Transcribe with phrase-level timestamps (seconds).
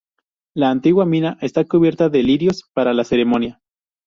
[0.55, 3.61] La antigua mina está cubierta de lirios para la ceremonia.